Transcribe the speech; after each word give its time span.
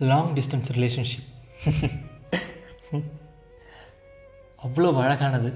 Long 0.00 0.34
distance 0.34 0.68
relationship 0.76 1.28
அவ்வளோ 4.58 4.88
அழகானது. 5.02 5.50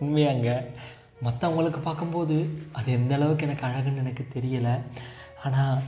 உண்மையாங்க. 0.00 0.50
மற்றவங்களுக்கு 1.24 1.80
பார்க்கும்போது 1.80 2.36
அது 2.72 2.92
எந்த 2.92 3.14
அளவுக்கு 3.14 3.46
எனக்கு 3.46 3.66
அழகுன்னு 3.66 4.02
எனக்கு 4.04 4.24
தெரியலை. 4.34 4.74
ஆனால் 5.44 5.80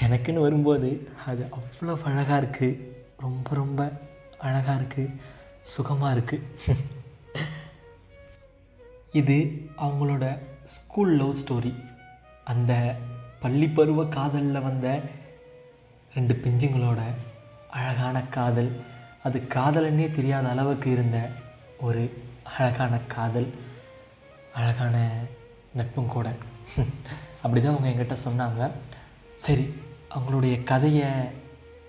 எனக்குன்னு 0.00 0.40
வரும்போது 0.40 1.08
அது 1.26 1.48
அவ்வளோ 1.58 1.94
அழகாக 2.02 2.40
இருக்குது 2.42 2.80
ரொம்ப 3.16 3.48
ரொம்ப 3.54 3.80
அழகாக 4.38 4.78
இருக்குது 4.80 5.14
சுகமாக 5.62 6.14
இருக்குது 6.16 6.76
இது 9.12 9.36
அவங்களோட 9.76 10.24
ஸ்கூல் 10.64 11.12
லவ் 11.16 11.38
ஸ்டோரி 11.42 11.74
அந்த 12.44 12.72
பள்ளி 13.40 13.68
பருவ 13.68 14.04
காதலில் 14.06 14.66
வந்த 14.66 14.86
ரெண்டு 16.16 16.34
பிஞ்சுங்களோட 16.44 17.00
அழகான 17.70 18.22
காதல். 18.22 18.70
அது 19.22 19.38
காதலன்னே 19.54 20.14
தெரியாத 20.14 20.48
அளவுக்கு 20.48 20.90
இருந்த 20.90 21.28
ஒரு 21.80 22.02
அழகான 22.58 22.98
காதல். 23.06 23.48
அழகான 24.54 24.96
நட்பும் 25.74 26.06
கூட. 26.06 26.28
அப்படி 27.42 27.64
தான் 27.64 27.74
அவங்க 27.74 27.88
என்கிட்ட 27.88 28.16
சொன்னாங்க. 28.28 28.70
சரி 29.36 29.74
அவங்களுடைய 30.14 30.64
கதையை 30.64 31.10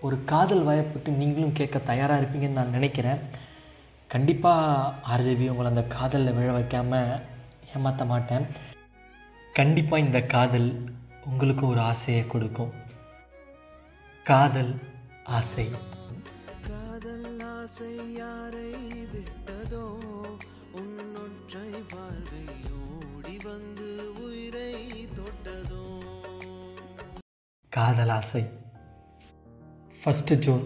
ஒரு 0.01 0.23
காதல் 0.23 0.65
வயப்பட்டு 0.67 1.11
நீங்களும் 1.11 1.53
கேட்க 1.53 1.79
தயாராக 1.79 2.21
இருப்பீங்கன்னு 2.21 2.59
நான் 2.59 2.69
நினைக்கிறேன். 2.69 3.19
கண்டிப்பாக 4.07 4.93
ஆர்ஜேபி 5.13 5.47
உங்களை 5.47 5.65
அந்த 5.65 5.83
காதலில் 5.83 6.33
விழ 6.33 6.51
வைக்காமல் 6.51 7.21
ஏமாற்ற 7.75 8.05
மாட்டேன். 8.05 8.45
கண்டிப்பாக 9.53 10.03
இந்த 10.03 10.21
காதல் 10.21 10.95
உங்களுக்கு 11.25 11.67
ஒரு 11.67 11.79
ஆசையை 11.79 12.27
கொடுக்கும். 12.27 12.85
காதல் 14.27 14.71
ஆசை. 15.35 15.65
காதல் 16.67 17.27
ஆசை 17.51 17.91
யாரை 18.15 18.71
விட்டதோ 19.11 19.83
உன்னொற்றை 20.79 21.69
பார்வை 21.91 22.41
ஓடி 22.85 23.35
வந்து 23.45 23.87
உயிரை 24.25 24.73
தொட்டதோ. 25.17 25.83
காதல் 27.71 28.11
ஆசை. 28.17 28.43
First 30.01 30.37
June 30.45 30.65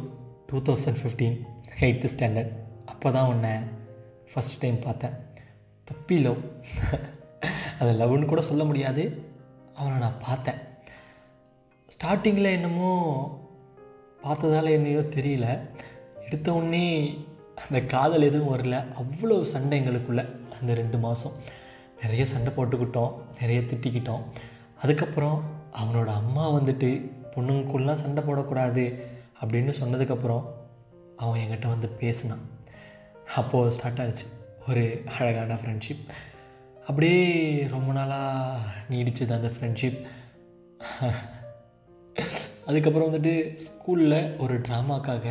two 0.49 0.61
thousand 0.69 0.99
fifteen 1.01 1.37
eighth 1.83 2.11
standard 2.15 2.55
அப்போ 2.93 3.11
தான் 3.17 3.29
உன்னை 3.33 3.53
ஃபஸ்ட் 4.31 4.59
டைம் 4.63 4.79
பார்த்தேன். 4.87 5.15
பப்பி 5.91 6.17
லவ் 6.25 6.41
அது 7.79 7.91
லவ்னு 8.01 8.31
கூட 8.33 8.43
சொல்ல 8.49 8.63
முடியாது. 8.71 9.05
அவனை 9.79 9.95
நான் 10.07 10.19
பார்த்தேன். 10.27 10.59
ஸ்டார்டிங்கில் 11.93 12.55
என்னமோ 12.57 12.91
பார்த்ததால 14.23 14.69
என்னையோ 14.69 14.99
தெரியல. 14.99 15.59
எடுத்த 16.25 16.53
உடனே 16.53 17.17
அந்த 17.55 17.79
காதல் 17.79 18.21
எதுவும் 18.21 18.57
வரல. 18.57 18.85
அவ்வளோ 18.99 19.43
சண்டை 19.43 19.79
எங்களுக்குள்ள 19.79 20.25
அந்த 20.59 20.73
ரெண்டு 20.73 20.97
மாதம் 20.97 21.31
நிறைய 22.01 22.25
சண்டை 22.25 22.53
போட்டுக்கிட்டோம். 22.53 23.13
நிறைய 23.39 23.61
திட்டிக்கிட்டோம். 23.61 24.23
அதுக்கப்புறம் 24.81 25.43
அவனோட 25.73 26.05
அம்மா 26.05 26.51
வந்துட்டு 26.51 27.11
பொண்ணுங்களுக்குள்ளலாம் 27.35 28.01
சண்டை 28.03 28.23
போடக்கூடாது 28.23 29.01
அப்படின்னு 29.45 29.73
சொன்னதுக்கப்புறம் 29.81 30.43
அவன் 31.17 31.41
என்கிட்ட 31.41 31.67
வந்து 31.67 31.87
பேசினான். 31.87 32.49
அப்போது 33.35 33.71
ஸ்டார்ட் 33.71 33.99
ஆச்சு. 33.99 34.25
ஒரு 34.69 35.03
அழகான 35.19 35.53
ஃப்ரெண்ட்ஷிப் 35.53 36.03
அப்படியே 36.87 37.67
ரொம்ப 37.71 37.93
நாளாக 37.93 38.59
நீடிச்சது 38.89 39.31
அந்த 39.31 39.51
ஃப்ரெண்ட்ஷிப் 39.59 39.99
அதுக்கப்புறம் 42.67 43.07
வந்துட்டு 43.07 43.33
ஸ்கூலில் 43.65 44.17
ஒரு 44.43 44.55
ட்ராமாக்காக 44.67 45.25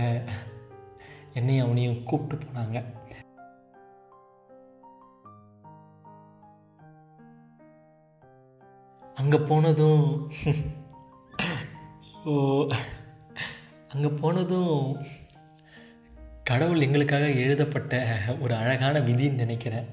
என்னையும் 1.38 1.66
அவனையும் 1.66 2.02
கூப்பிட்டு 2.08 2.44
போனாங்க. 2.44 2.78
அங்கே 9.20 9.38
போனதும் 9.50 10.04
ஓ 12.30 12.32
அங்கே 13.92 14.10
போனதும் 14.20 14.76
கடவுள் 16.50 16.84
எங்களுக்காக 16.86 17.26
எழுதப்பட்ட 17.42 17.94
ஒரு 18.40 18.54
அழகான 18.54 19.00
விதின்னு 19.08 19.42
நினைக்கிறேன். 19.44 19.88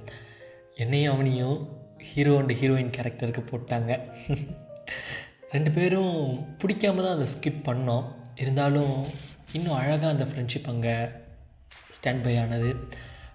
என்னையும் 0.84 1.14
அவனையும் 1.14 1.58
ஹீரோ 2.12 2.34
அண்ட் 2.38 2.54
ஹீரோயின் 2.62 2.96
கேரக்டருக்கு 2.96 3.44
போட்டாங்க. 3.52 3.94
ரெண்டு 5.52 5.72
பேரும் 5.72 6.16
பிடிக்காம 6.62 7.04
தான் 7.04 7.16
அதை 7.16 7.28
ஸ்கிப் 7.34 7.68
பண்ணோம். 7.68 8.06
இருந்தாலும் 8.36 8.96
இன்னும் 9.52 9.78
அழகாக 9.80 10.10
அந்த 10.10 10.24
ஃப்ரெண்ட்ஷிப் 10.24 10.72
அங்கே 10.72 10.96
ஸ்டாண்ட் 11.96 12.24
பை 12.24 12.38
ஆனது. 12.38 12.72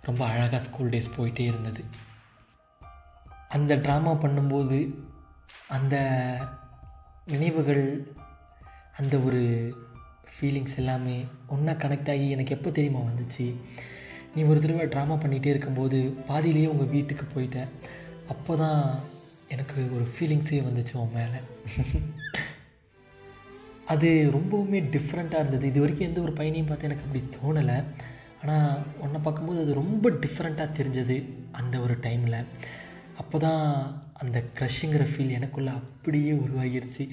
ரொம்ப 0.03 0.27
அழகாக 0.27 0.65
ஸ்கூல் 0.65 0.89
டேஸ் 0.89 1.15
போயிட்டே 1.17 1.45
இருந்தது. 1.47 1.83
அந்த 3.49 3.77
ட்ராமா 3.77 4.13
பண்ணும்போது 4.25 4.79
அந்த 5.69 5.97
நினைவுகள் 7.27 7.85
அந்த 8.97 9.17
ஒரு 9.19 9.43
ஃபீலிங்ஸ் 10.35 10.77
எல்லாமே 10.77 11.17
ஒன்றா 11.49 11.73
கனெக்ட் 11.73 12.11
ஆகி 12.11 12.29
எனக்கு 12.31 12.55
எப்போ 12.57 12.71
தெரியுமா 12.71 13.01
வந்துச்சு? 13.09 13.47
நீ 14.35 14.43
ஒரு 14.43 14.61
தடவை 14.61 14.87
ட்ராமா 14.87 15.17
பண்ணிகிட்டே 15.23 15.47
இருக்கும்போது 15.47 15.99
பாதியிலேயே 16.29 16.67
உங்கள் 16.67 16.93
வீட்டுக்கு 16.95 17.27
போயிட்டேன் 17.35 17.73
அப்போ 18.29 18.57
தான் 18.57 18.81
எனக்கு 19.55 19.79
ஒரு 19.97 20.05
ஃபீலிங்ஸே 20.15 20.59
வந்துச்சு 20.69 20.95
உன் 21.03 21.17
மேலே. 21.19 21.41
அது 23.93 24.09
ரொம்பவுமே 24.35 24.79
டிஃப்ரெண்ட்டாக 24.95 25.43
இருந்தது. 25.43 25.67
இது 25.71 25.81
வரைக்கும் 25.81 26.09
எந்த 26.09 26.21
ஒரு 26.21 26.33
பையனையும் 26.33 26.69
பார்த்து 26.69 26.89
எனக்கு 26.89 27.07
அப்படி 27.07 27.23
தோணலை. 27.37 27.79
ஆனால் 28.43 28.83
உன்னை 29.05 29.21
பார்க்கும்போது 29.21 29.61
அது 29.65 29.81
ரொம்ப 29.83 30.11
டிஃப்ரெண்ட்டாக 30.23 30.77
தெரிஞ்சது 30.79 31.17
அந்த 31.53 31.75
ஒரு 31.79 31.97
டைமில் 32.07 32.39
அப்போ 33.23 33.39
தான் 33.39 33.65
அந்த 34.23 34.39
க்ரஷ்ஷுங்கிற 34.59 35.05
ஃபீல் 35.11 35.37
எனக்குள்ளே 35.39 35.73
அப்படியே 35.81 36.33
உருவாகிருச்சு. 36.45 37.05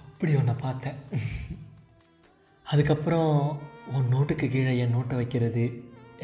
அப்படி 0.00 0.32
உன்னை 0.40 0.54
பார்த்தேன். 0.66 0.98
அதுக்கப்புறம் 2.66 3.32
உன் 3.94 4.10
நோட்டுக்கு 4.14 4.46
கீழே 4.48 4.72
என் 4.78 4.94
நோட்டை 4.94 5.16
வைக்கிறது 5.20 5.64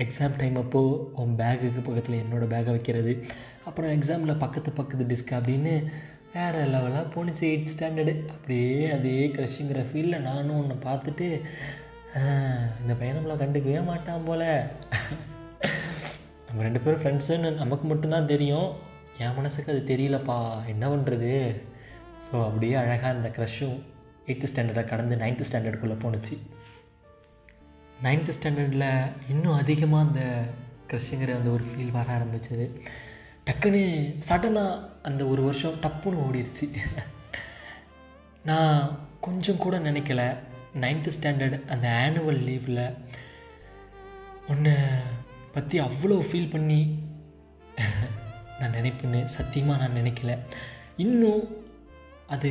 எக்ஸாம் 0.04 0.36
டைம் 0.40 0.56
அப்போது 0.62 0.96
உன் 1.20 1.36
பேகுக்கு 1.40 1.80
பக்கத்தில் 1.86 2.20
என்னோடய 2.22 2.52
பேக்கை 2.54 2.72
வைக்கிறது. 2.74 3.12
அப்புறம் 3.68 3.92
எக்ஸாமில் 3.96 4.40
பக்கத்து 4.44 4.70
பக்கத்து 4.78 5.04
டிஸ்க் 5.12 5.32
அப்படின்னு 5.38 5.74
வேறு 6.34 6.60
லெவலாக 6.74 7.04
போணுச்சு 7.14 7.44
எயிட் 7.50 7.72
ஸ்டாண்டர்டு 7.74 8.14
அப்படியே 8.32 8.80
அதே 8.96 9.14
க்ரஷ்ஷுங்கிற 9.36 9.82
ஃபீலில் 9.90 10.26
நானும் 10.28 10.58
ஒன்று 10.62 10.76
பார்த்துட்டு 10.88 11.28
இந்த 12.80 12.92
பையன் 12.98 13.16
நம்மளை 13.18 13.36
கண்டுக்கவே 13.42 13.80
மாட்டான் 13.88 14.26
போல். 14.26 14.44
நம்ம 16.46 16.62
ரெண்டு 16.66 16.82
பேரும் 16.84 17.02
ஃப்ரெண்ட்ஸுன்னு 17.02 17.50
நமக்கு 17.62 17.86
மட்டும்தான் 17.90 18.30
தெரியும். 18.32 18.68
என் 19.24 19.36
மனசுக்கு 19.38 19.72
அது 19.74 19.82
தெரியலப்பா 19.92 20.38
என்ன 20.72 20.84
பண்ணுறது 20.92 21.32
ஸோ 22.26 22.34
அப்படியே 22.48 22.74
அழகாக 22.82 23.14
அந்த 23.16 23.30
க்ரஷ்ஷும் 23.36 23.76
எயித்து 24.28 24.50
ஸ்டாண்டர்டை 24.52 24.84
கடந்து 24.92 25.16
நைன்த்து 25.22 25.48
ஸ்டாண்டர்டுக்குள்ளே 25.48 25.98
போணுச்சு. 26.04 26.36
நைன்த்து 28.04 28.32
ஸ்டாண்டர்டில் 28.36 28.88
இன்னும் 29.32 29.58
அதிகமாக 29.60 30.06
அந்த 30.06 30.22
க்ரஷ்ஷுங்கிற 30.88 31.30
அந்த 31.36 31.50
ஒரு 31.56 31.64
ஃபீல் 31.68 31.94
வர 31.96 32.08
ஆரம்பிச்சது. 32.16 32.66
டக்குன்னு 33.46 33.82
சடனாக 34.28 34.82
அந்த 35.02 35.22
ஒரு 35.24 35.42
வருஷம் 35.42 35.80
டப்புன்னு 35.84 36.22
ஓடிடுச்சு 36.26 36.66
நான் 38.48 38.78
கொஞ்சம் 39.20 39.62
கூட 39.64 39.76
நினைக்கல. 39.78 40.22
நைன்த்து 40.82 41.14
ஸ்டாண்டர்ட் 41.16 41.56
அந்த 41.74 41.86
ஆனுவல் 42.04 42.42
லீவில் 42.48 42.82
உன்னை 44.52 44.74
பற்றி 45.54 45.76
அவ்வளோ 45.80 46.16
ஃபீல் 46.28 46.52
பண்ணி 46.54 46.80
நான் 48.58 48.76
நினைப்பேன்னு 48.78 49.20
சத்தியமாக 49.36 49.80
நான் 49.82 49.98
நினைக்கல. 50.00 50.32
இன்னும் 51.04 51.44
அது 52.34 52.50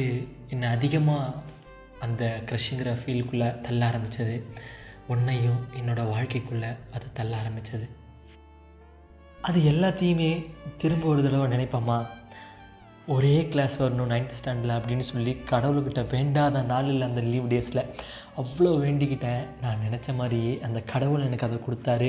என்னை 0.53 0.67
அதிகமாக 0.67 1.35
அந்த 2.05 2.23
க்ரஷ்ஷுங்கிற 2.49 2.91
ஃபீலுக்குள்ளே 3.01 3.49
தள்ள 3.61 3.81
ஆரம்பித்தது 3.85 4.35
உன்னையும் 5.13 5.61
என்னோடய 5.79 6.11
வாழ்க்கைக்குள்ளே 6.13 6.69
அது 6.95 7.07
தள்ள 7.13 7.31
ஆரம்பித்தது 7.41 7.87
அது 9.47 9.59
எல்லாத்தையுமே 9.71 10.29
திரும்ப 10.81 11.07
ஒரு 11.07 11.23
தடவை 11.25 11.47
நினைப்போமா 11.55 11.97
ஒரே 13.13 13.33
கிளாஸ் 13.51 13.75
வரணும் 13.81 14.11
நைன்த் 14.11 14.37
ஸ்டாண்டர்டில் 14.37 14.75
அப்படின்னு 14.75 15.05
சொல்லி 15.09 15.33
கடவுள்கிட்ட 15.51 16.01
வேண்டாத 16.13 16.61
நாளில் 16.71 17.07
அந்த 17.07 17.21
லீவ் 17.31 17.51
டேஸில் 17.51 17.81
அவ்வளோ 18.41 18.71
வேண்டிக்கிட்டேன். 18.83 19.43
நான் 19.61 19.83
நினச்ச 19.85 20.15
மாதிரியே 20.15 20.53
அந்த 20.67 20.79
கடவுள் 20.93 21.25
எனக்கு 21.27 21.47
அதை 21.47 21.59
கொடுத்தாரு. 21.67 22.07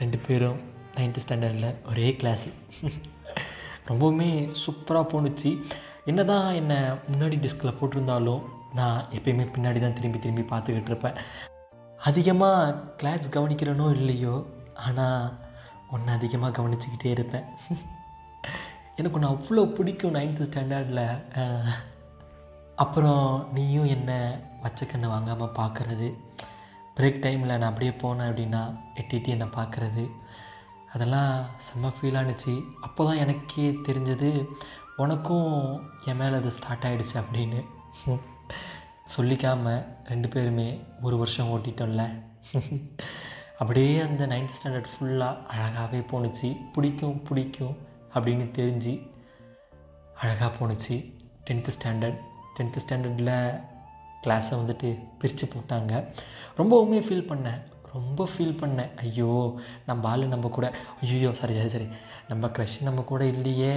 ரெண்டு 0.00 0.18
பேரும் 0.26 0.58
நைன்த்து 0.96 1.24
ஸ்டாண்டர்டில் 1.24 1.70
ஒரே 1.92 2.08
கிளாஸு 2.22 2.50
ரொம்பவுமே 3.90 4.28
சூப்பராக 4.64 5.06
போணுச்சு. 5.12 5.52
என்ன 6.10 6.20
தான் 6.32 6.48
என்னை 6.60 6.80
முன்னாடி 7.12 7.38
டிஸ்கில் 7.44 7.78
போட்டிருந்தாலும் 7.78 8.42
நான் 8.80 9.00
எப்பயுமே 9.16 9.46
பின்னாடி 9.54 9.80
தான் 9.80 9.96
திரும்பி 10.00 10.18
திரும்பி 10.18 10.44
பார்த்துக்கிட்டு 10.52 10.92
இருப்பேன். 10.94 11.18
அதிகமாக 12.08 12.76
கிளாஸ் 13.00 13.26
கவனிக்கிறனோ 13.34 13.86
இல்லையோ 13.98 14.34
ஆனால் 14.86 15.24
ஒன்று 15.94 16.10
அதிகமாக 16.18 16.56
கவனிச்சுக்கிட்டே 16.58 17.10
இருப்பேன். 17.16 17.46
எனக்கு 18.98 19.16
ஒன்று 19.18 19.32
அவ்வளோ 19.32 19.62
பிடிக்கும் 19.76 20.16
நைன்த்து 20.16 20.48
ஸ்டாண்டர்டில் 20.48 21.04
அப்புறம் 22.84 23.26
நீயும் 23.56 23.92
என்ன 23.96 24.10
வச்ச 24.64 24.86
கண்ணை 24.86 25.08
வாங்காமல் 25.12 25.56
பார்க்குறது 25.60 26.08
பிரேக் 26.96 27.22
டைமில் 27.24 27.52
நான் 27.52 27.70
அப்படியே 27.70 27.92
போனேன் 28.02 28.30
அப்படின்னா 28.30 28.62
எட்டிட்டு 29.00 29.34
என்னை 29.34 29.48
பார்க்குறது 29.58 30.04
அதெல்லாம் 30.94 31.32
செம்ம 31.66 31.92
ஃபீலானுச்சு 31.98 32.54
அப்போ 32.86 33.02
தான் 33.08 33.22
எனக்கே 33.24 33.68
தெரிஞ்சது 33.86 34.30
உனக்கும் 35.02 35.52
என் 36.10 36.20
மேலே 36.22 36.34
அது 36.40 36.56
ஸ்டார்ட் 36.56 36.86
ஆகிடுச்சு 36.88 37.16
அப்படின்னு. 37.22 37.60
சொல்லிக்காமல் 39.16 39.84
ரெண்டு 40.10 40.28
பேருமே 40.28 40.80
ஒரு 41.00 41.16
வருஷம் 41.22 41.50
ஓட்டிட்டோம்ல. 41.54 42.04
அப்படியே 43.58 44.00
அந்த 44.00 44.26
நைன்த் 44.26 44.54
ஸ்டாண்டர்ட் 44.58 44.92
ஃபுல்லாக 44.92 45.42
அழகாகவே 45.54 46.00
போணுச்சு. 46.12 46.48
பிடிக்கும் 46.74 47.22
பிடிக்கும் 47.22 47.74
அப்படின்னு 48.14 48.46
தெரிஞ்சு 48.58 48.94
அழகாக 50.22 50.50
போணுச்சு. 50.58 50.96
டென்த்து 51.48 51.74
ஸ்டாண்டர்ட் 51.76 52.20
டென்த்து 52.56 52.82
ஸ்டாண்டர்டில் 52.84 53.34
கிளாஸை 54.24 54.54
வந்துட்டு 54.60 54.88
பிரித்து 55.20 55.46
போட்டாங்க. 55.54 55.92
ரொம்பவுமே 56.58 56.98
ஃபீல் 57.06 57.28
பண்ணேன். 57.30 57.60
ரொம்ப 57.92 58.26
ஃபீல் 58.32 58.58
பண்ணேன். 58.60 58.90
ஐயோ 59.04 59.32
நம்ம 59.86 60.08
ஆளு 60.10 60.26
நம்ம 60.34 60.48
கூட 60.48 60.66
ஐயோ 61.02 61.32
சரி 61.40 61.54
சரி 61.58 61.72
சரி. 61.74 61.88
நம்ம 62.28 62.46
க்ரஷ் 62.46 62.76
நம்ம 62.88 63.00
கூட 63.10 63.22
இல்லையே. 63.24 63.74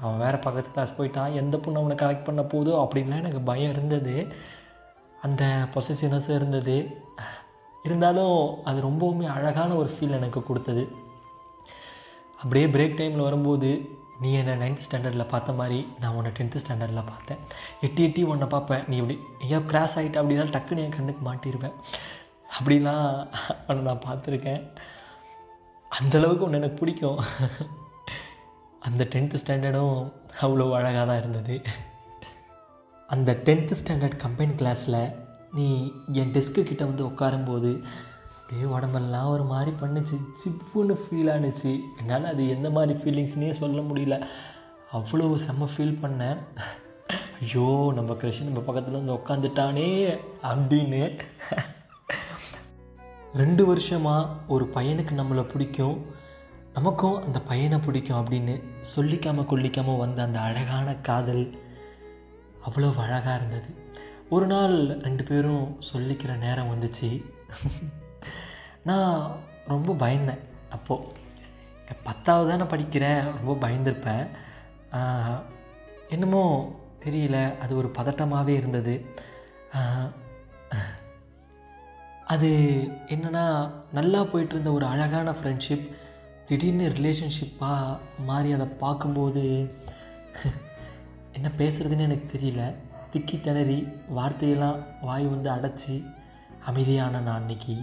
அவன் 0.00 0.18
வேறு 0.18 0.38
பக்கத்து 0.46 0.70
கிளாஸ் 0.70 0.96
போயிட்டான். 0.98 1.34
எந்த 1.42 1.56
பொண்ணு 1.58 1.80
அவனை 1.80 1.96
கரெக்ட் 2.02 2.28
பண்ண 2.28 2.42
போதோ 2.52 2.72
அப்படின்லாம் 2.84 3.22
எனக்கு 3.24 3.40
பயம் 3.50 3.70
இருந்தது. 3.70 4.14
அந்த 5.26 5.42
பொசசிவ்னஸும் 5.74 6.38
இருந்தது. 6.38 6.76
இருந்தாலும் 7.86 8.36
அது 8.68 8.78
ரொம்பவுமே 8.88 9.26
அழகான 9.36 9.70
ஒரு 9.80 9.90
ஃபீல் 9.94 10.18
எனக்கு 10.18 10.40
கொடுத்தது. 10.48 10.84
அப்படியே 12.40 12.66
பிரேக் 12.74 12.96
டைமில் 13.00 13.26
வரும்போது 13.28 13.70
நீ 14.22 14.30
என்னை 14.40 14.54
நைன்த் 14.62 14.84
ஸ்டாண்டர்டில் 14.86 15.30
பார்த்த 15.32 15.52
மாதிரி 15.60 15.78
நான் 16.00 16.16
உன்னை 16.16 16.30
டென்த்து 16.38 16.62
ஸ்டாண்டர்டில் 16.62 17.08
பார்த்தேன். 17.10 17.40
எட்டி 17.86 18.02
எட்டி 18.06 18.22
உன்னை 18.32 18.46
பார்ப்பேன். 18.54 18.82
நீ 18.88 18.96
இப்படி 19.00 19.16
எங்கேயோ 19.42 19.60
கிராஸ் 19.70 19.96
ஆகிட்ட 19.98 20.20
அப்படின்னா 20.22 20.46
டக்குன்னு 20.56 20.84
என் 20.84 20.96
கண்ணுக்கு 20.96 21.22
மாட்டிருவேன். 21.28 21.76
அப்படிலாம் 22.56 23.06
உன்னை 23.68 23.82
நான் 23.88 24.06
பார்த்துருக்கேன். 24.08 24.62
அந்தளவுக்கு 25.90 26.46
ஒன்று 26.46 26.60
எனக்கு 26.60 26.80
பிடிக்கும். 26.82 27.22
அந்த 28.88 29.02
டென்த்து 29.14 29.40
ஸ்டாண்டர்டும் 29.42 29.96
அவ்வளோ 30.44 30.68
அழகாக 30.78 31.04
தான் 31.10 31.22
இருந்தது. 31.22 31.56
அந்த 33.14 33.30
டென்த்து 33.46 33.76
ஸ்டாண்டர்ட் 33.80 34.22
கம்பைன் 34.24 34.56
கிளாஸில் 34.60 35.00
நீ 35.56 35.66
என் 36.20 36.32
டெஸ்க்கு 36.34 36.62
கிட்டே 36.68 36.84
வந்து 36.84 37.04
உட்காரும்போது 37.08 37.70
அப்படியே 38.36 38.64
உடம்பெல்லாம் 38.74 39.32
ஒரு 39.34 39.44
மாதிரி 39.50 39.72
பண்ணுச்சு. 39.80 40.16
சிப்புன்னு 40.40 40.94
ஃபீல் 41.02 41.30
ஆனுச்சு. 41.34 41.72
என்னால் 41.98 42.30
அது 42.32 42.42
எந்த 42.48 42.70
மாதிரி 42.70 42.94
ஃபீலிங்ஸ்னே 43.00 43.50
சொல்ல 43.60 43.80
முடியல. 43.80 44.16
அவ்வளோ 44.92 45.26
செம்ம 45.46 45.68
ஃபீல் 45.74 46.00
பண்ணேன். 46.02 46.38
ஐயோ 47.40 47.66
நம்ம 47.94 48.14
கிருஷ்ணன் 48.14 48.50
நம்ம 48.50 48.64
பக்கத்தில் 48.66 48.98
வந்து 48.98 49.16
உட்காந்துட்டானே 49.18 49.88
அப்படின்னு. 50.50 51.02
ரெண்டு 53.42 53.62
வருஷமாக 53.66 54.30
ஒரு 54.54 54.64
பையனுக்கு 54.74 55.14
நம்மளை 55.20 55.44
பிடிக்கும். 55.52 55.96
நமக்கும் 56.76 57.16
அந்த 57.22 57.38
பையனை 57.50 57.78
பிடிக்கும் 57.78 58.20
அப்படின்னு 58.20 58.54
சொல்லிக்காமல் 58.94 59.48
கொல்லிக்காமல் 59.52 60.02
வந்த 60.04 60.22
அந்த 60.22 60.38
அழகான 60.48 60.94
காதல் 61.08 61.44
அவ்வளோ 62.66 62.88
அழகாக 63.04 63.38
இருந்தது. 63.40 63.68
ஒரு 64.34 64.46
நாள் 64.46 64.76
ரெண்டு 65.06 65.24
பேரும் 65.30 65.64
சொல்லிக்கிற 65.92 66.32
நேரம் 66.44 66.70
வந்துச்சு. 66.72 67.10
நான் 68.88 69.16
ரொம்ப 69.72 69.96
பயந்தேன். 70.04 70.42
அப்போது 70.76 71.20
பத்தாவது 72.04 72.50
தானே 72.50 72.66
படிக்கிறேன் 72.70 73.20
ரொம்ப 73.38 73.54
பயந்துருப்பேன். 73.64 74.24
என்னமோ 76.08 76.44
தெரியல 77.04 77.38
அது 77.58 77.72
ஒரு 77.80 77.88
பதட்டமாகவே 77.98 78.54
இருந்தது. 78.60 78.94
அது 82.32 82.50
என்னென்னா 83.14 83.44
நல்லா 83.92 84.20
போயிட்டுருந்த 84.22 84.70
ஒரு 84.72 84.86
அழகான 84.92 85.30
ஃப்ரெண்ட்ஷிப் 85.30 85.86
திடீர்னு 86.48 86.86
ரிலேஷன்ஷிப்பாக 86.98 87.98
மாறி 88.28 88.50
அதை 88.52 88.66
பார்க்கும்போது 88.84 89.42
என்ன 91.32 91.48
பேசுகிறதுன்னு 91.58 92.06
எனக்கு 92.08 92.26
தெரியல. 92.34 92.62
திக்கி 93.12 93.36
திணறி 93.40 93.78
வார்த்தையெல்லாம் 94.14 94.78
வாய் 95.00 95.26
வந்து 95.26 95.48
அடைச்சி 95.50 95.94
அமைதியான 96.64 97.20
நான் 97.20 97.40
அன்னைக்கு 97.40 97.74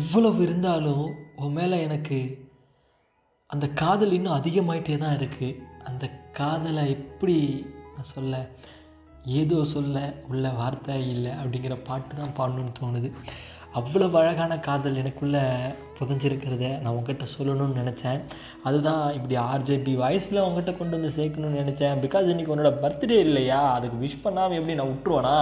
இவ்வளவு 0.00 0.42
இருந்தாலும் 0.42 1.04
உன் 1.36 1.52
மேலே 1.52 1.76
எனக்கு 1.82 2.18
அந்த 3.46 3.66
காதல் 3.80 4.12
இன்னும் 4.12 4.38
அதிகமாயிட்டே 4.38 4.98
தான் 4.98 5.16
இருக்குது 5.18 5.58
அந்த 5.84 6.04
காதலை 6.32 6.84
எப்படி 6.90 7.36
நான் 7.94 8.12
சொல்ல 8.14 8.34
ஏதோ 9.40 9.64
சொல்ல 9.64 9.96
உள்ள 10.28 10.46
வார்த்தை 10.50 10.94
இல்லை 11.08 11.32
அப்படிங்கிற 11.32 11.74
பாட்டு 11.84 12.14
தான் 12.16 12.36
பாடணுன்னு 12.38 12.78
தோணுது. 12.80 13.08
அவ்வளவு 13.78 14.16
அழகான 14.20 14.58
காதல் 14.58 14.98
எனக்குள்ளே 15.02 15.42
புதஞ்சிருக்கிறத 15.98 16.64
நான் 16.80 16.94
உங்ககிட்ட 16.96 17.24
சொல்லணும்னு 17.34 17.78
நினச்சேன். 17.80 18.20
அதுதான் 18.62 19.04
இப்படி 19.16 19.36
ஆர்ஜேபி 19.36 19.92
வாய்ஸில் 20.02 20.44
உங்ககிட்ட 20.46 20.72
கொண்டு 20.78 20.96
வந்து 20.96 21.10
சேர்க்கணும்னு 21.18 21.60
நினச்சேன். 21.62 22.00
பிகாஸ் 22.04 22.30
இன்னைக்கு 22.32 22.54
உன்னோட 22.54 22.70
பர்த்டே 22.82 23.18
இல்லையா? 23.26 23.60
அதுக்கு 23.76 23.96
விஷ் 24.04 24.22
பண்ணாமல் 24.22 24.58
எப்படி 24.58 24.76
நான் 24.80 24.90
விட்டுருவேனா? 24.92 25.36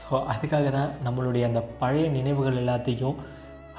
ஸோ 0.00 0.20
அதுக்காக 0.32 0.70
தான் 0.78 0.92
நம்மளுடைய 1.06 1.44
அந்த 1.50 1.60
பழைய 1.82 2.06
நினைவுகள் 2.08 2.60
எல்லாத்தையும் 2.62 3.18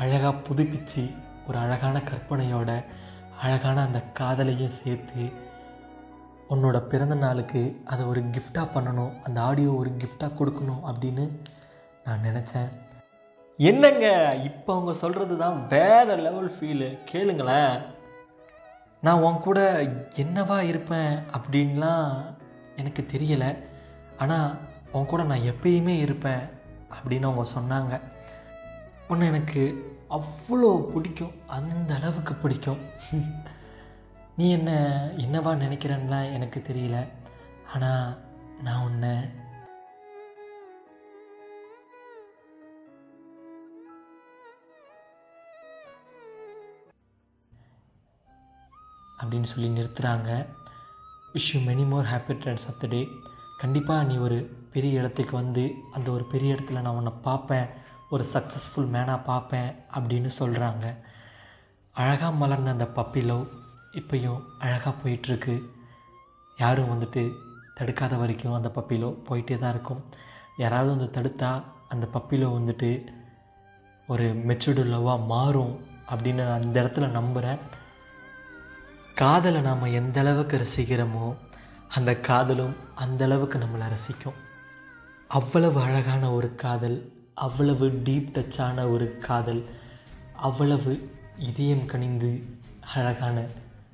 அழகாக 0.04 0.34
புதுப்பிச்சு 0.48 1.04
ஒரு 1.48 1.58
அழகான 1.58 2.02
கற்பனையோட 2.10 2.72
அழகான 3.42 3.78
அந்த 3.88 4.00
காதலையும் 4.20 4.78
சேர்த்து 4.82 5.24
உன்னோட 6.54 6.78
பிறந்த 6.92 7.16
நாளுக்கு 7.16 7.62
அதை 7.86 8.06
ஒரு 8.06 8.22
கிஃப்டாக 8.36 8.66
பண்ணணும் 8.76 9.14
அந்த 9.24 9.38
ஆடியோ 9.42 9.74
ஒரு 9.82 9.92
கிஃப்டாக 10.04 10.38
கொடுக்கணும் 10.40 10.82
அப்படின்னு 10.92 11.26
நான் 12.06 12.26
நினச்சேன். 12.28 12.72
என்னங்க 13.70 14.06
இப்போ 14.50 14.70
அவங்க 14.76 14.94
சொல்கிறது 15.02 15.36
தான் 15.42 15.58
வேறு 15.74 16.14
லெவல் 16.26 16.52
ஃபீலு 16.54 16.88
கேளுங்களேன். 17.12 17.74
நான் 19.06 19.24
உன் 19.26 19.38
கூட 19.48 19.60
என்னவா 20.24 20.58
இருப்பேன் 20.72 21.14
அப்படின்லாம் 21.36 22.08
எனக்கு 22.82 23.02
தெரியலை. 23.14 23.52
ஆனால் 24.24 24.50
உன் 24.96 25.10
கூட 25.12 25.24
நான் 25.32 25.48
எப்பயுமே 25.52 25.96
இருப்பேன் 26.06 26.44
அப்படின்னு 26.96 27.30
அவங்க 27.30 27.46
சொன்னாங்க. 27.58 27.94
உன்னை 29.12 29.28
எனக்கு 29.34 29.64
அவ்வளோ 30.18 30.72
பிடிக்கும். 30.94 31.36
அந்த 31.58 31.92
அளவுக்கு 32.00 32.34
பிடிக்கும். 32.34 32.82
நீ 34.38 34.48
என்ன 34.58 34.72
என்னவா 35.26 35.54
நினைக்கிறன்னா 35.66 36.20
எனக்கு 36.38 36.60
தெரியல. 36.70 36.98
ஆனால் 37.74 38.18
நான் 38.66 38.84
உன்னை 38.88 39.14
அப்படின்னு 49.22 49.50
சொல்லி 49.52 49.70
நிறுத்துகிறாங்க 49.70 50.30
wish 51.34 51.50
you 51.54 51.60
many 51.70 51.86
more 51.88 52.10
happy 52.14 52.34
returns 52.44 52.68
of 52.70 52.80
the 52.80 52.88
day 52.88 53.02
கண்டிப்பாக 53.58 54.04
நீ 54.04 54.16
ஒரு 54.18 54.38
பெரிய 54.74 55.00
இடத்துக்கு 55.00 55.34
வந்து 55.36 55.64
அந்த 55.92 56.08
ஒரு 56.12 56.24
பெரிய 56.24 56.54
இடத்துல 56.54 56.82
நான் 56.82 56.98
உன்னை 57.00 57.14
பார்ப்பேன். 57.22 57.68
ஒரு 58.10 58.24
சக்ஸஸ்ஃபுல் 58.34 58.90
மேனாக 58.94 59.24
பார்ப்பேன் 59.24 59.70
அப்படின்னு 59.98 60.30
சொல்கிறாங்க 60.40 60.86
அழகாக 61.96 62.32
மலர்ந்த 62.32 62.72
அந்த 62.72 62.88
பப்பி 62.96 63.22
லவ் 63.26 63.46
இப்பையும் 64.00 64.42
அழகாக 64.60 64.94
போயிட்டுருக்கு. 65.02 65.56
யாரும் 66.58 66.92
வந்துட்டு 66.94 67.24
தடுக்காத 67.78 68.16
வரைக்கும் 68.18 68.54
அந்த 68.54 68.72
பப்பிலோ 68.76 69.10
போயிட்டே 69.30 69.56
தான் 69.60 69.74
இருக்கும். 69.76 70.02
யாராவது 70.58 70.90
வந்து 70.96 71.10
தடுத்தா 71.18 71.52
அந்த 71.90 72.08
பப்பிலோ 72.14 72.50
வந்துட்டு 72.58 72.90
ஒரு 74.08 74.26
மெச்சூர்டு 74.50 74.84
லவ்வாக 74.94 75.26
மாறும் 75.26 75.74
அப்படின்னு 76.10 76.42
நான் 76.50 76.62
அந்த 76.62 76.76
இடத்துல 76.84 77.08
நம்புகிறேன் 77.10 77.62
காதலை 79.22 79.62
நாம் 79.62 79.94
எந்த 79.94 80.20
அளவுக்கு 80.20 80.56
ரசிக்கிறோமோ 80.58 81.36
அந்த 81.88 82.12
காதலும் 82.14 82.76
அந்த 82.96 83.26
அளவுக்கு 83.26 83.58
நம்மளை 83.58 83.86
ரசிக்கும். 83.94 84.38
அவ்வளவு 85.28 85.82
அழகான 85.82 86.32
ஒரு 86.32 86.56
காதல் 86.56 86.98
அவ்வளவு 87.34 88.02
டீப் 88.04 88.32
டச்சான 88.34 88.92
ஒரு 88.92 89.18
காதல் 89.18 89.66
அவ்வளவு 90.36 91.10
இதயம் 91.38 91.86
கனிந்து 91.86 92.44
அழகான 92.96 93.46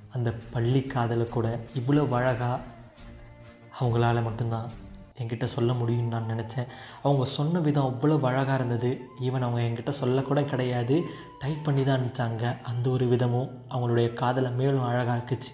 அந்த 0.09 0.33
பள்ளி 0.51 0.81
காதலை 0.81 1.27
கூட 1.29 1.59
இவ்வளோ 1.75 2.09
அழகாக 2.09 2.61
அவங்களால 3.79 4.23
மட்டும்தான் 4.23 4.69
என்கிட்ட 5.17 5.45
சொல்ல 5.45 5.73
முடியும்னு 5.73 6.07
நான் 6.07 6.29
நினச்சேன். 6.29 6.67
அவங்க 7.03 7.25
சொன்ன 7.25 7.59
விதம் 7.59 7.89
அவ்வளோ 7.91 8.19
அழகாக 8.21 8.63
இருந்தது. 8.63 9.01
ஈவன் 9.21 9.45
அவங்க 9.47 9.61
என்கிட்ட 9.61 9.89
சொல்லக்கூட 9.89 10.43
கிடையாது. 10.43 11.05
டைப் 11.41 11.65
பண்ணி 11.65 11.81
தான் 11.83 11.97
அனுப்பிச்சாங்க. 11.97 12.43
அந்த 12.69 12.85
ஒரு 12.95 13.05
விதமும் 13.11 13.49
அவங்களுடைய 13.73 14.07
காதலை 14.21 14.49
மேலும் 14.59 14.87
அழகாக்குச்சு. 14.89 15.51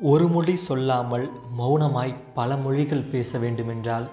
ஒரு 0.00 0.26
மொழி 0.34 0.54
சொல்லாமல் 0.68 1.26
மௌனமாய் 1.60 2.12
பல 2.38 2.56
மொழிகள் 2.64 3.08
பேச 3.12 3.38
வேண்டுமென்றால் 3.44 4.06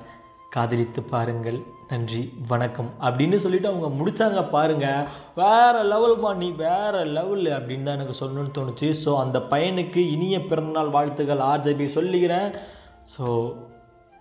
காதலித்து 0.56 1.02
பாருங்கள். 1.14 1.60
நன்றி 1.92 2.22
வணக்கம் 2.52 2.90
அப்படின்னு 3.06 3.38
சொல்லிட்டு 3.44 3.70
அவங்க 3.72 3.90
முடிச்சாங்க 4.00 4.42
பாருங்கள் 4.56 5.08
வேற 5.42 5.76
லெவல்மா 5.92 6.32
நீ 6.42 6.50
வேற 6.66 7.04
லெவல் 7.18 7.46
அப்படின்னு 7.58 7.88
தான் 7.88 7.98
எனக்கு 8.00 8.20
சொல்லணும்னு 8.22 8.56
தோணுச்சு. 8.58 8.90
ஸோ 9.04 9.12
அந்த 9.24 9.40
பையனுக்கு 9.54 10.04
இனிய 10.16 10.38
பிறந்தநாள் 10.50 10.96
வாழ்த்துக்கள் 10.98 11.46
ஆர்ஜேபி 11.52 11.88
சொல்லிக்கிறேன். 11.98 12.50
ஸோ 13.14 13.26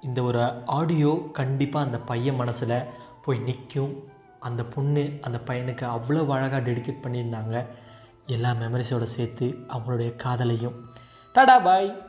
இந்த 0.09 0.23
ஒரு 0.31 0.43
ஆடியோ 0.79 1.13
கண்டிப்பாக 1.41 1.87
அந்த 1.89 2.01
பையன் 2.11 2.41
மனசில் 2.43 2.79
போய் 3.25 3.45
நிற்கும் 3.49 3.93
அந்த 4.41 4.63
பொண்ணு 4.63 5.19
அந்த 5.21 5.39
பையனுக்கு 5.47 5.85
அவ்வளோ 5.85 6.27
அழகாக 6.29 6.71
டெடிகேட் 6.71 7.03
பண்ணியிருந்தாங்க. 7.03 7.67
எல்லா 8.27 8.51
மெமரிஸோடு 8.51 9.03
சேர்த்து 9.03 9.47
அவங்களுடைய 9.69 10.11
காதலையும். 10.25 10.75
டாடா 11.33 11.59
பாய் 11.59 12.08